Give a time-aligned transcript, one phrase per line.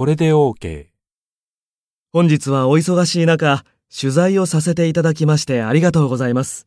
[0.00, 0.86] これで OK。
[2.10, 6.66] 本日はお忙しい中、取材をさせていただきましてありがとうございます。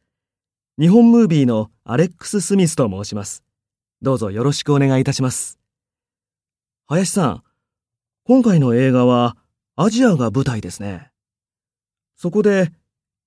[0.79, 3.43] 日本ムービーのアレックス・スミスと申します。
[4.03, 5.57] どうぞよろしくお願いいたします。
[6.85, 7.43] 林さん、
[8.23, 9.35] 今回の映画は
[9.75, 11.09] アジアが舞台ですね。
[12.15, 12.71] そこで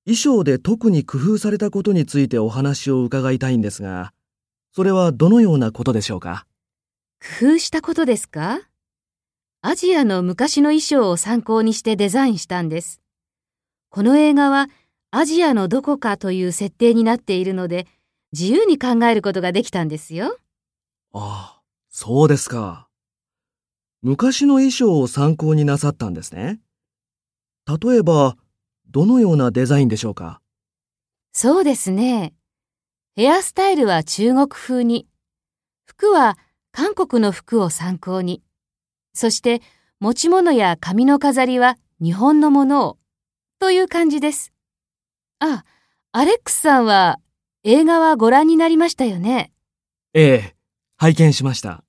[0.05, 4.13] 衣装で特に工夫されたことについてお話を伺いたいんですが、
[4.73, 6.47] それはどのようなことでしょうか？
[7.41, 8.61] 工夫したことですか？
[9.69, 13.03] アジアの昔の衣装を参考にしてデザインしたんです。
[13.91, 14.69] この映画は
[15.11, 17.89] アジアのどこかという設定になっているので、
[18.31, 20.39] 自由に考えることができたんですよ。
[21.13, 22.87] ああ、そうですか。
[24.03, 26.61] 昔の衣装を参考になさったんですね。
[27.67, 28.37] 例えば、
[28.89, 30.41] どのようなデザインでしょうか？
[31.33, 32.35] そうですね。
[33.17, 35.09] ヘアスタイルは中国風に、
[35.87, 36.39] 服は
[36.71, 38.45] 韓国の服を参考に、
[39.17, 39.63] そして
[39.99, 42.99] 持ち物や紙の飾りは日本のものを、
[43.59, 44.53] という感じです。
[45.39, 45.65] あ、
[46.13, 47.19] アレックスさんは
[47.65, 49.53] 映画はご覧になりましたよね？
[50.13, 50.57] ええ、
[50.99, 51.83] 拝見しました。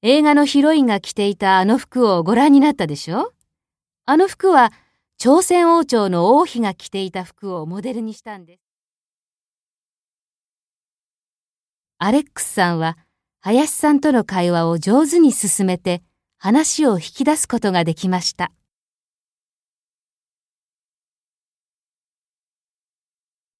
[0.00, 3.34] 映画のヒロインが着ていたあの服をご覧になったでしょ？
[4.06, 4.72] あの服は
[5.18, 8.62] 朝鮮王朝の王妃が着ていた服をモデルにしたんです。
[11.98, 12.96] アレックスさんは
[13.40, 16.02] 林さんとの会話を上手に進めて
[16.44, 18.50] 話を引き出すことができました。